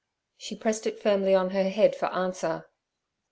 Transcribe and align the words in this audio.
She 0.35 0.55
pressed 0.55 0.87
it 0.87 0.99
firmly 0.99 1.35
on 1.35 1.51
her 1.51 1.69
head 1.69 1.95
for 1.95 2.07
answer. 2.07 2.65